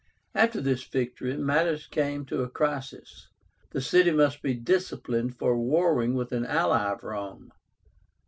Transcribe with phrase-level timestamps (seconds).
[0.33, 3.27] After this victory, matters came to a crisis.
[3.69, 7.51] The city must be disciplined for warring with an ally of Rome.